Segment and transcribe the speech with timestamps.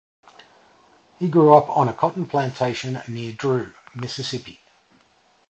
[1.19, 4.59] He grew up on a cotton plantation near Drew, Mississippi.